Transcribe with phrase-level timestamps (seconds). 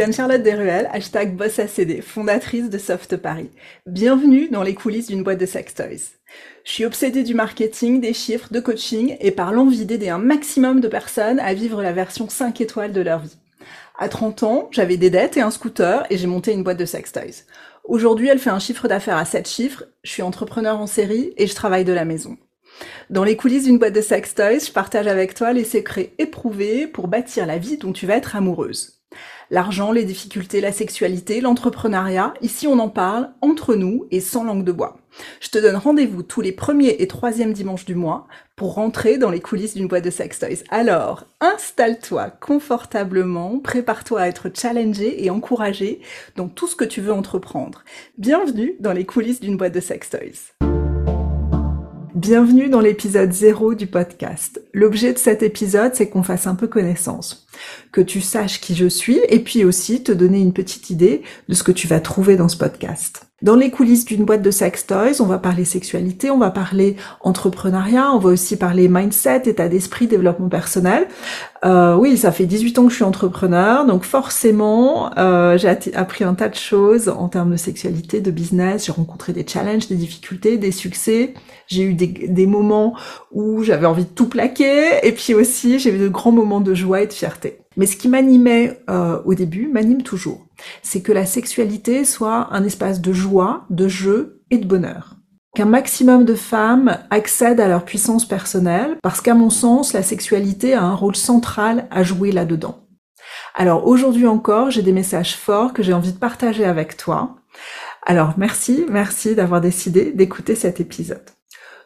[0.00, 3.50] suis Anne-Charlotte Desruelles, hashtag BossACD, fondatrice de Soft Paris.
[3.84, 6.16] Bienvenue dans les coulisses d'une boîte de sex toys.
[6.64, 10.80] Je suis obsédée du marketing, des chiffres, de coaching et par l'envie d'aider un maximum
[10.80, 13.36] de personnes à vivre la version 5 étoiles de leur vie.
[13.98, 16.86] À 30 ans, j'avais des dettes et un scooter et j'ai monté une boîte de
[16.86, 17.44] sex toys.
[17.84, 21.46] Aujourd'hui, elle fait un chiffre d'affaires à 7 chiffres, je suis entrepreneur en série et
[21.46, 22.38] je travaille de la maison.
[23.10, 26.86] Dans les coulisses d'une boîte de sex toys, je partage avec toi les secrets éprouvés
[26.86, 28.99] pour bâtir la vie dont tu vas être amoureuse.
[29.52, 34.62] L'argent, les difficultés, la sexualité, l'entrepreneuriat, ici on en parle entre nous et sans langue
[34.62, 34.98] de bois.
[35.40, 39.30] Je te donne rendez-vous tous les premiers et troisièmes dimanches du mois pour rentrer dans
[39.30, 40.62] les coulisses d'une boîte de sex toys.
[40.70, 46.00] Alors, installe-toi confortablement, prépare-toi à être challengé et encouragé
[46.36, 47.82] dans tout ce que tu veux entreprendre.
[48.18, 50.69] Bienvenue dans les coulisses d'une boîte de sex toys.
[52.14, 54.60] Bienvenue dans l'épisode 0 du podcast.
[54.74, 57.46] L'objet de cet épisode, c'est qu'on fasse un peu connaissance,
[57.92, 61.54] que tu saches qui je suis et puis aussi te donner une petite idée de
[61.54, 63.30] ce que tu vas trouver dans ce podcast.
[63.42, 66.96] Dans les coulisses d'une boîte de sex toys, on va parler sexualité, on va parler
[67.22, 71.06] entrepreneuriat, on va aussi parler mindset, état d'esprit, développement personnel.
[71.64, 76.24] Euh, oui, ça fait 18 ans que je suis entrepreneur, donc forcément, euh, j'ai appris
[76.24, 78.86] un tas de choses en termes de sexualité, de business.
[78.86, 81.32] J'ai rencontré des challenges, des difficultés, des succès.
[81.70, 82.94] J'ai eu des, des moments
[83.30, 86.74] où j'avais envie de tout plaquer, et puis aussi j'ai eu de grands moments de
[86.74, 87.60] joie et de fierté.
[87.76, 90.46] Mais ce qui m'animait euh, au début m'anime toujours.
[90.82, 95.16] C'est que la sexualité soit un espace de joie, de jeu et de bonheur.
[95.54, 100.74] Qu'un maximum de femmes accèdent à leur puissance personnelle, parce qu'à mon sens, la sexualité
[100.74, 102.86] a un rôle central à jouer là-dedans.
[103.54, 107.36] Alors aujourd'hui encore, j'ai des messages forts que j'ai envie de partager avec toi.
[108.06, 111.30] Alors merci, merci d'avoir décidé d'écouter cet épisode.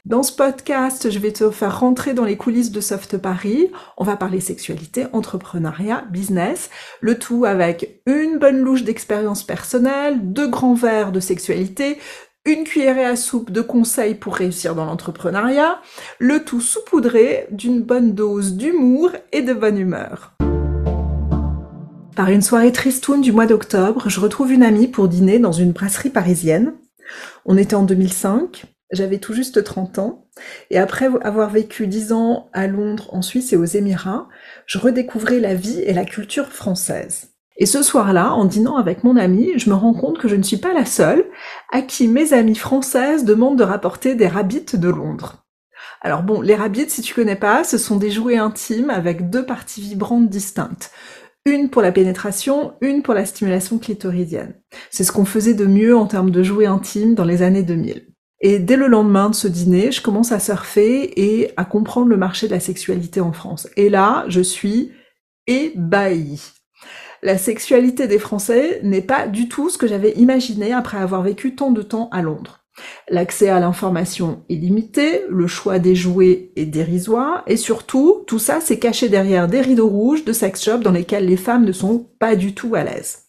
[0.05, 3.71] Dans ce podcast, je vais te faire rentrer dans les coulisses de Soft Paris.
[3.97, 6.69] On va parler sexualité, entrepreneuriat, business,
[7.01, 11.97] le tout avec une bonne louche d'expérience personnelle, deux grands verres de sexualité,
[12.45, 15.81] une cuillerée à soupe de conseils pour réussir dans l'entrepreneuriat,
[16.19, 20.35] le tout saupoudré d'une bonne dose d'humour et de bonne humeur.
[22.15, 25.73] Par une soirée tristoune du mois d'octobre, je retrouve une amie pour dîner dans une
[25.73, 26.75] brasserie parisienne.
[27.47, 30.27] On était en 2005, j'avais tout juste 30 ans,
[30.71, 34.29] et après avoir vécu 10 ans à Londres, en Suisse et aux Émirats,
[34.67, 37.35] je redécouvrais la vie et la culture française.
[37.57, 40.43] Et ce soir-là, en dînant avec mon amie, je me rends compte que je ne
[40.43, 41.25] suis pas la seule
[41.73, 45.45] à qui mes amies françaises demandent de rapporter des rabbits de Londres.
[46.01, 49.47] Alors bon, les rabbits, si tu connais pas, ce sont des jouets intimes avec deux
[49.47, 50.91] parties vibrantes distinctes.
[51.47, 54.55] Une pour la pénétration, une pour la stimulation clitoridienne.
[54.91, 58.14] C'est ce qu'on faisait de mieux en termes de jouets intimes dans les années 2000.
[58.45, 62.19] Et dès le lendemain de ce dîner, je commence à surfer et à comprendre le
[62.19, 63.69] marché de la sexualité en France.
[63.79, 64.93] Et là, je suis
[65.47, 66.43] ébahie.
[67.23, 71.55] La sexualité des Français n'est pas du tout ce que j'avais imaginé après avoir vécu
[71.55, 72.61] tant de temps à Londres.
[73.09, 78.61] L'accès à l'information est limité, le choix des jouets est dérisoire, et surtout, tout ça
[78.61, 82.11] c'est caché derrière des rideaux rouges de sex shop dans lesquels les femmes ne sont
[82.19, 83.21] pas du tout à l'aise.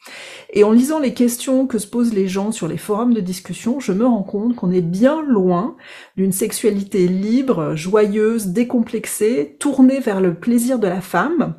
[0.58, 3.82] Et en lisant les questions que se posent les gens sur les forums de discussion,
[3.82, 5.76] je me rends compte qu'on est bien loin
[6.16, 11.56] d'une sexualité libre, joyeuse, décomplexée, tournée vers le plaisir de la femme,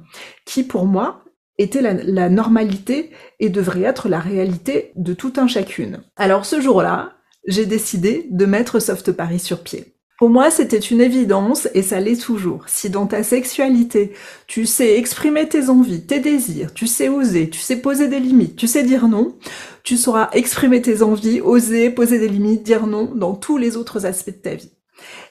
[0.46, 1.24] qui pour moi
[1.58, 6.02] était la, normalité et devrait être la réalité de tout un chacune.
[6.16, 7.12] Alors ce jour-là,
[7.46, 9.95] j'ai décidé de mettre Soft Paris sur pied.
[10.18, 12.64] Pour moi, c'était une évidence et ça l'est toujours.
[12.68, 14.14] Si dans ta sexualité,
[14.46, 18.56] tu sais exprimer tes envies, tes désirs, tu sais oser, tu sais poser des limites,
[18.56, 19.36] tu sais dire non,
[19.82, 24.06] tu sauras exprimer tes envies, oser, poser des limites, dire non dans tous les autres
[24.06, 24.72] aspects de ta vie.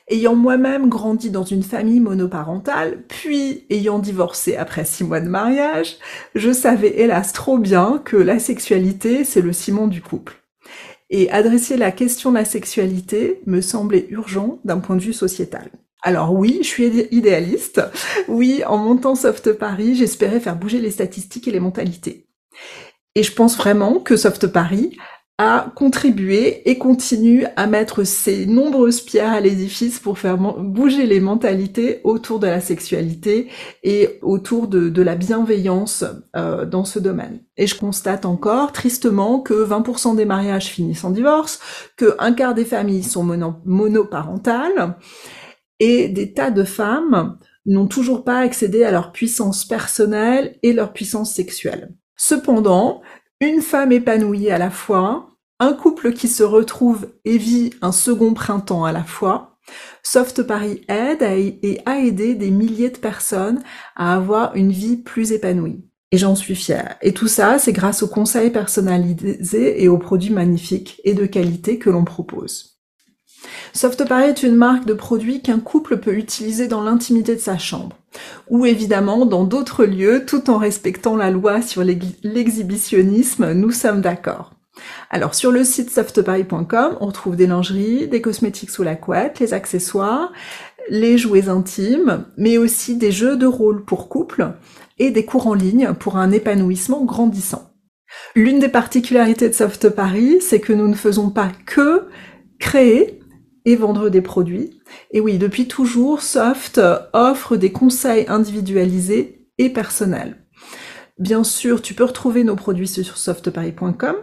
[0.07, 5.97] Ayant moi-même grandi dans une famille monoparentale, puis ayant divorcé après six mois de mariage,
[6.35, 10.44] je savais hélas trop bien que la sexualité, c'est le ciment du couple.
[11.17, 15.72] Et adresser la question de la sexualité me semblait urgent d'un point de vue sociétal.
[16.01, 17.81] Alors oui, je suis idéaliste.
[18.28, 22.28] Oui, en montant Soft Paris, j'espérais faire bouger les statistiques et les mentalités.
[23.16, 24.97] Et je pense vraiment que Soft Paris
[25.37, 31.20] a contribué et continue à mettre ses nombreuses pierres à l'édifice pour faire bouger les
[31.20, 33.49] mentalités autour de la sexualité
[33.84, 36.05] et autour de, la bienveillance
[36.37, 37.41] euh, dans ce domaine.
[37.58, 41.59] Et je constate encore tristement que 20% des mariages finissent en divorce,
[41.97, 43.23] que un quart des familles sont
[43.66, 44.96] monoparentales
[45.79, 50.93] et des tas de femmes n'ont toujours pas accédé à leur puissance personnelle et leur
[50.93, 51.93] puissance sexuelle.
[52.16, 53.02] Cependant,
[53.41, 55.29] une femme épanouie à la fois,
[55.59, 59.58] un couple qui se retrouve et vit un second printemps à la fois.
[60.03, 63.61] Soft Paris aide et a aidé des milliers de personnes
[63.96, 65.84] à avoir une vie plus épanouie.
[66.11, 66.97] Et j'en suis fière.
[67.02, 71.79] Et tout ça, c'est grâce aux conseils personnalisés et aux produits magnifiques et de qualité
[71.79, 72.79] que l'on propose.
[73.73, 77.58] Soft Paris est une marque de produits qu'un couple peut utiliser dans l'intimité de sa
[77.58, 77.97] chambre,
[78.50, 84.53] ou évidemment dans d'autres lieux, tout en respectant la loi sur l'exhibitionnisme, nous sommes d'accord.
[85.09, 89.53] Alors sur le site softparis.com, on retrouve des lingeries, des cosmétiques sous la couette, les
[89.53, 90.32] accessoires,
[90.90, 94.53] les jouets intimes, mais aussi des jeux de rôle pour couple
[95.00, 97.72] et des cours en ligne pour un épanouissement grandissant.
[98.35, 102.08] L'une des particularités de Soft Paris, c'est que nous ne faisons pas que
[102.59, 103.20] créer
[103.66, 104.79] et vendre des produits.
[105.12, 106.79] Et oui, depuis toujours, Soft
[107.14, 110.38] offre des conseils individualisés et personnels.
[111.17, 114.16] Bien sûr, tu peux retrouver nos produits sur softparis.com,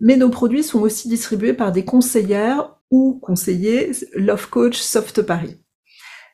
[0.00, 5.56] mais nos produits sont aussi distribués par des conseillères ou conseillers Love Coach Soft Paris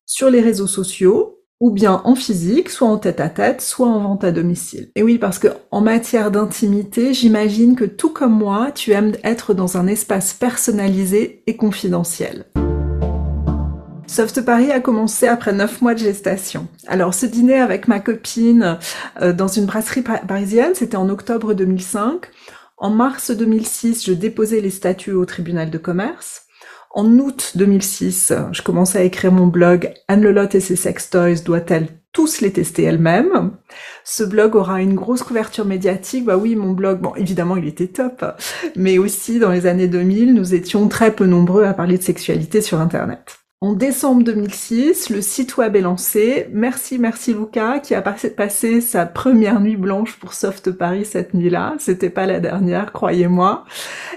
[0.05, 4.01] sur les réseaux sociaux ou bien en physique, soit en tête à tête, soit en
[4.01, 4.91] vente à domicile.
[4.97, 9.55] Et oui, parce que en matière d'intimité, j'imagine que tout comme moi, tu aimes être
[9.55, 12.47] dans un espace personnalisé et confidentiel.
[14.09, 16.67] Soft Paris a commencé après neuf mois de gestation.
[16.89, 18.79] Alors ce dîner avec ma copine
[19.21, 22.27] euh, dans une brasserie parisienne, c'était en octobre 2005.
[22.77, 26.43] En mars 2006, je déposais les statuts au tribunal de commerce.
[26.95, 31.89] En août 2006, je commençais à écrire mon blog Anne Lelotte et ses sextoys doit-elle
[32.13, 33.53] tous les tester elle-même?
[34.05, 36.27] Ce blog aura une grosse couverture médiatique.
[36.27, 38.23] Bah oui, mon blog, bon, évidemment, il était top.
[38.77, 42.61] Mais aussi, dans les années 2000, nous étions très peu nombreux à parler de sexualité
[42.61, 43.42] sur Internet.
[43.63, 46.49] En décembre 2006, le site web est lancé.
[46.51, 51.77] Merci, merci Luca, qui a passé sa première nuit blanche pour Soft Paris cette nuit-là.
[51.79, 53.65] C'était pas la dernière, croyez-moi.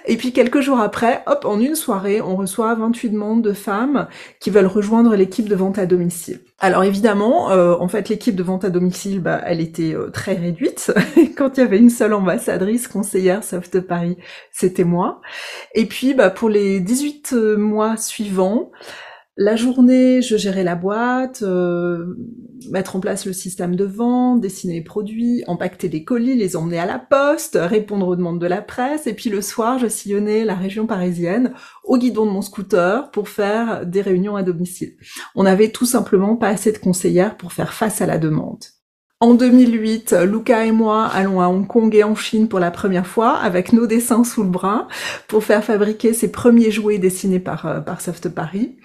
[0.08, 4.08] Et puis quelques jours après, hop, en une soirée, on reçoit 28 demandes de femmes
[4.40, 6.40] qui veulent rejoindre l'équipe de vente à domicile.
[6.58, 10.34] Alors évidemment, euh, en fait, l'équipe de vente à domicile, bah, elle était euh, très
[10.34, 10.92] réduite.
[11.38, 14.18] Quand il y avait une seule ambassadrice conseillère Soft Paris,
[14.52, 15.22] c'était moi.
[15.76, 18.72] Et puis, bah, pour les 18 euh, mois suivants,
[19.38, 22.16] la journée, je gérais la boîte, euh,
[22.72, 26.80] mettre en place le système de vente, dessiner les produits, empaqueter les colis, les emmener
[26.80, 30.46] à la poste, répondre aux demandes de la presse, et puis le soir, je sillonnais
[30.46, 31.54] la région parisienne
[31.84, 34.96] au guidon de mon scooter pour faire des réunions à domicile.
[35.36, 38.64] On n'avait tout simplement pas assez de conseillères pour faire face à la demande.
[39.22, 43.08] En 2008, Luca et moi allons à Hong Kong et en Chine pour la première
[43.08, 44.90] fois avec nos dessins sous le bras
[45.30, 48.76] pour faire fabriquer ces premiers jouets dessinés par, euh, par Soft Paris.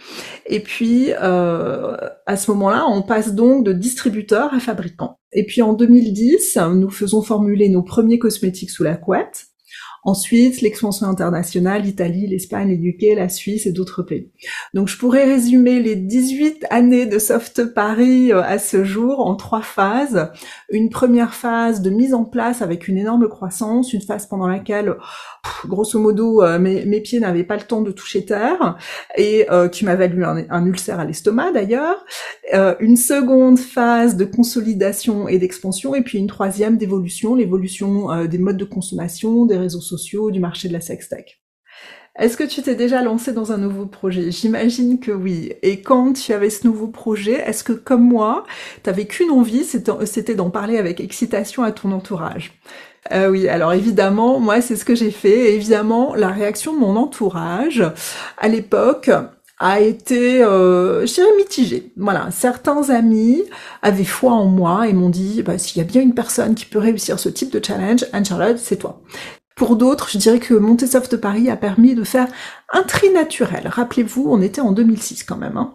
[0.47, 1.97] Et puis, euh,
[2.27, 5.19] à ce moment-là, on passe donc de distributeur à fabricant.
[5.33, 9.50] Et puis en 2010, nous faisons formuler nos premiers cosmétiques sous la couette.
[10.03, 14.31] Ensuite, l'expansion internationale, l'Italie, l'Espagne, l'UK, la Suisse et d'autres pays.
[14.73, 19.37] Donc je pourrais résumer les 18 années de Soft Paris euh, à ce jour en
[19.37, 20.31] trois phases.
[20.71, 24.97] Une première phase de mise en place avec une énorme croissance, une phase pendant laquelle
[25.67, 28.79] grosso modo, euh, mes, pieds n'avaient pas le temps de toucher terre
[29.17, 32.05] et euh, qui m'a valu un, ulcère à l'estomac d'ailleurs.
[32.81, 38.57] Une seconde phase de consolidation et d'expansion et puis une troisième d'évolution, l'évolution des modes
[38.57, 39.81] de consommation, des réseaux
[40.31, 41.41] du marché de la sextech.
[42.19, 44.31] Est-ce que tu t'es déjà lancé dans un nouveau projet?
[44.31, 45.53] J'imagine que oui.
[45.63, 48.45] Et quand tu avais ce nouveau projet, est-ce que comme moi,
[48.83, 52.53] tu avais qu'une envie, c'était d'en parler avec excitation à ton entourage?
[53.13, 55.55] Euh, oui, alors évidemment, moi c'est ce que j'ai fait.
[55.55, 57.83] évidemment, la réaction de mon entourage
[58.37, 59.11] à l'époque
[59.59, 61.93] a été, euh, je dirais, mitigée.
[61.97, 63.43] Voilà, certains amis
[63.83, 66.65] avaient foi en moi et m'ont dit, bah, s'il y a bien une personne qui
[66.65, 69.03] peut réussir ce type de challenge, Anne-Charlotte, c'est toi.
[69.61, 72.29] Pour d'autres, je dirais que Montesoft Paris a permis de faire
[72.73, 73.69] un tri naturel.
[73.69, 75.59] Rappelez-vous, on était en 2006 quand même.
[75.59, 75.75] Hein.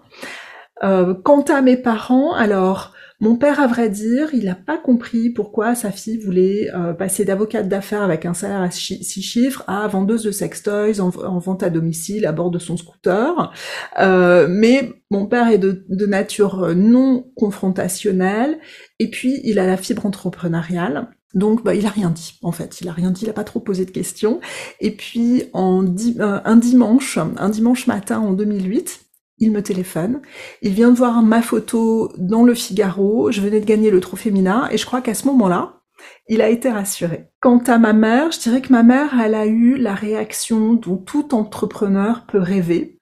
[0.83, 5.29] Euh, quant à mes parents, alors mon père, à vrai dire, il n'a pas compris
[5.29, 9.87] pourquoi sa fille voulait euh, passer d'avocate d'affaires avec un salaire à six chiffres à
[9.87, 13.53] vendeuse de sextoys en, vente à domicile à bord de son scooter.
[13.99, 18.57] Euh, mais mon père est de, nature non confrontationnelle
[18.97, 21.07] et puis il a la fibre entrepreneuriale.
[21.33, 22.79] Donc, bah, il a rien dit, en fait.
[22.81, 24.39] Il a rien dit, il a pas trop posé de questions.
[24.79, 29.05] Et puis, en euh, un dimanche, un dimanche matin en 2008,
[29.39, 30.21] il me téléphone,
[30.61, 34.31] il vient de voir ma photo dans le Figaro, je venais de gagner le trophée
[34.31, 35.81] Mina, et je crois qu'à ce moment-là,
[36.27, 37.27] il a été rassuré.
[37.41, 40.97] Quant à ma mère, je dirais que ma mère, elle a eu la réaction dont
[40.97, 42.99] tout entrepreneur peut rêver.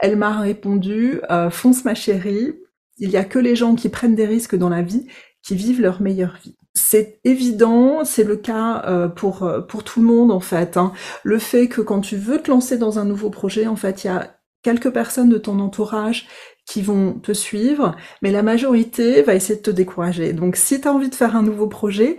[0.00, 2.54] Elle m'a répondu, euh, fonce ma chérie,
[2.98, 5.06] il n'y a que les gens qui prennent des risques dans la vie
[5.42, 6.56] qui vivent leur meilleure vie.
[6.74, 10.76] C'est évident, c'est le cas euh, pour, euh, pour tout le monde en fait.
[10.76, 10.92] Hein.
[11.24, 14.06] Le fait que quand tu veux te lancer dans un nouveau projet, en fait, il
[14.06, 16.26] y a quelques personnes de ton entourage
[16.66, 20.32] qui vont te suivre, mais la majorité va essayer de te décourager.
[20.32, 22.18] Donc si tu as envie de faire un nouveau projet,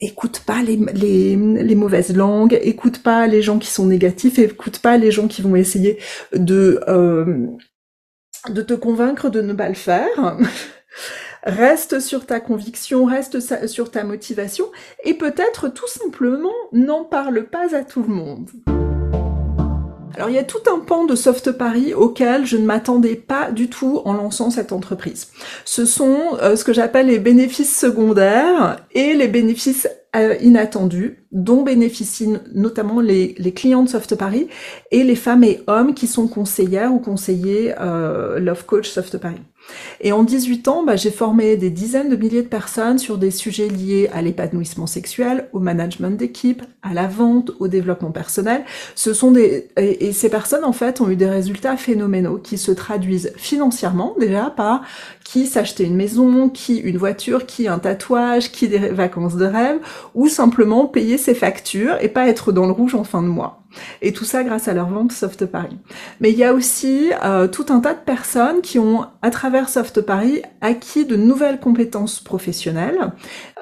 [0.00, 4.96] écoute pas les, les, mauvaises langues, écoute pas les gens qui sont négatifs, écoute pas
[4.96, 5.98] les gens qui vont essayer
[6.34, 7.46] de, euh,
[8.48, 10.36] de te convaincre de ne pas le faire.
[11.44, 14.66] reste sur ta conviction, reste sur ta motivation
[15.04, 18.50] et peut-être tout simplement n'en parle pas à tout le monde.
[20.16, 23.50] Alors il y a tout un pan de Soft Paris auquel je ne m'attendais pas
[23.50, 25.28] du tout en lançant cette entreprise.
[25.64, 31.62] Ce sont euh, ce que j'appelle les bénéfices secondaires et les bénéfices euh, inattendus dont
[31.62, 34.46] bénéficient notamment les, clients de Soft Paris
[34.92, 39.42] et les femmes et hommes qui sont conseillères ou conseillers euh, Love Coach Soft Paris.
[40.00, 43.30] Et en 18 ans, bah, j'ai formé des dizaines de milliers de personnes sur des
[43.30, 48.64] sujets liés à l'épanouissement sexuel, au management d'équipe, à la vente, au développement personnel.
[48.94, 52.70] Ce sont des et, ces personnes en fait ont eu des résultats phénoménaux qui se
[52.70, 54.82] traduisent financièrement déjà par
[55.24, 59.78] qui s'acheter une maison, qui une voiture, qui un tatouage, qui des vacances de rêve,
[60.14, 63.63] ou simplement payer ses factures et pas être dans le rouge en fin de mois.
[64.02, 65.78] Et tout ça grâce à leur vente Soft Paris.
[66.20, 69.68] Mais il y a aussi euh, tout un tas de personnes qui ont, à travers
[69.68, 73.12] Soft Paris, acquis de nouvelles compétences professionnelles,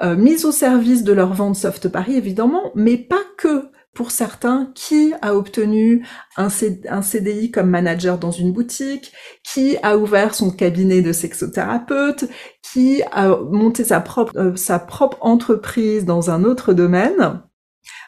[0.02, 4.70] euh, mises au service de leur vente Soft Paris évidemment, mais pas que pour certains,
[4.74, 9.12] qui a obtenu un, CDI comme manager dans une boutique,
[9.44, 12.24] qui a ouvert son cabinet de sexothérapeute,
[12.62, 17.42] qui a monté sa propre, euh, sa propre entreprise dans un autre domaine?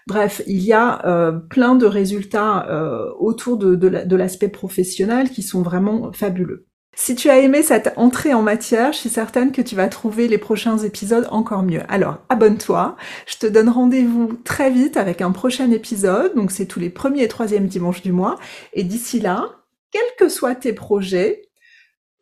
[0.07, 5.43] Bref, il y a euh, plein de résultats euh, autour de, de l'aspect professionnel qui
[5.43, 6.67] sont vraiment fabuleux.
[6.97, 10.29] Si tu as aimé cette entrée en matière, je suis certaine que tu vas trouver
[10.29, 11.83] les prochains épisodes encore mieux.
[11.89, 12.97] Alors, abonne-toi.
[13.27, 16.35] Je te donne rendez-vous très vite avec un prochain épisode.
[16.37, 18.39] Donc, c'est tous les premiers et troisièmes dimanches du mois.
[18.75, 19.51] Et d'ici là,
[19.91, 21.43] quels que soient tes projets,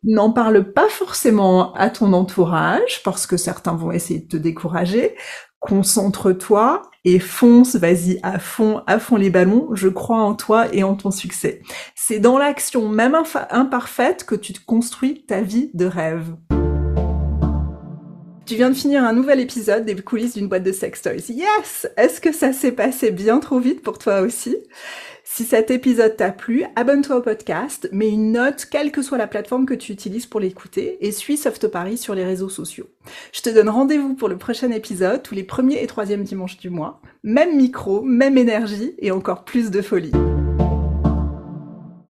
[0.03, 5.15] n'en parle pas forcément à ton entourage parce que certains vont essayer de te décourager.
[5.59, 9.69] Concentre-toi et fonce, vas-y à fond, à fond les ballons.
[9.73, 11.61] Je crois en toi et en ton succès.
[11.95, 13.17] C'est dans l'action, même
[13.49, 16.35] imparfaite, que tu te construis ta vie de rêve.
[18.45, 21.29] Tu viens de finir un nouvel épisode des coulisses d'une boîte de sex toys.
[21.29, 21.87] Yes!
[21.95, 24.57] Est-ce que ça s'est passé bien trop vite pour toi aussi?
[25.23, 29.27] Si cet épisode t'a plu, abonne-toi au podcast, mets une note, quelle que soit la
[29.27, 32.89] plateforme que tu utilises pour l'écouter, et suis Soft Paris sur les réseaux sociaux.
[33.31, 36.69] Je te donne rendez-vous pour le prochain épisode, tous les premiers et troisièmes dimanches du
[36.69, 37.01] mois.
[37.23, 40.11] Même micro, même énergie, et encore plus de folie.